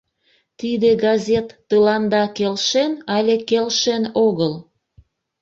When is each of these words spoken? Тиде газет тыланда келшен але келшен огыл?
Тиде 0.59 0.89
газет 1.05 1.47
тыланда 1.69 2.23
келшен 2.37 2.91
але 3.17 3.35
келшен 3.49 4.03
огыл? 4.25 4.53